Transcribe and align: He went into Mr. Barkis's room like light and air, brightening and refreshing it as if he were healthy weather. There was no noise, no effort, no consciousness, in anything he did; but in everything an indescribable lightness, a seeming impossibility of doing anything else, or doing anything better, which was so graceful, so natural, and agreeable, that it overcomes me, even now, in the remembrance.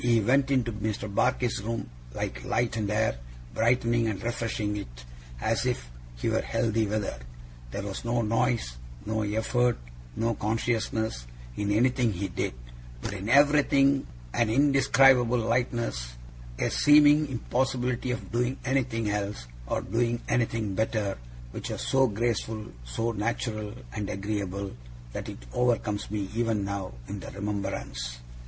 He 0.01 0.19
went 0.19 0.49
into 0.49 0.71
Mr. 0.71 1.07
Barkis's 1.07 1.61
room 1.61 1.87
like 2.15 2.43
light 2.43 2.75
and 2.75 2.89
air, 2.89 3.17
brightening 3.53 4.07
and 4.07 4.19
refreshing 4.23 4.75
it 4.77 5.05
as 5.39 5.63
if 5.67 5.91
he 6.15 6.27
were 6.27 6.41
healthy 6.41 6.87
weather. 6.87 7.19
There 7.69 7.83
was 7.83 8.03
no 8.03 8.23
noise, 8.23 8.77
no 9.05 9.21
effort, 9.21 9.77
no 10.15 10.33
consciousness, 10.33 11.27
in 11.55 11.69
anything 11.71 12.13
he 12.13 12.29
did; 12.29 12.55
but 12.99 13.13
in 13.13 13.29
everything 13.29 14.07
an 14.33 14.49
indescribable 14.49 15.37
lightness, 15.37 16.15
a 16.57 16.71
seeming 16.71 17.27
impossibility 17.29 18.09
of 18.09 18.31
doing 18.31 18.57
anything 18.65 19.07
else, 19.07 19.45
or 19.67 19.81
doing 19.81 20.19
anything 20.27 20.73
better, 20.73 21.19
which 21.51 21.69
was 21.69 21.83
so 21.83 22.07
graceful, 22.07 22.65
so 22.85 23.11
natural, 23.11 23.71
and 23.93 24.09
agreeable, 24.09 24.71
that 25.13 25.29
it 25.29 25.45
overcomes 25.53 26.09
me, 26.09 26.27
even 26.33 26.65
now, 26.65 26.91
in 27.07 27.19
the 27.19 27.29
remembrance. 27.29 28.17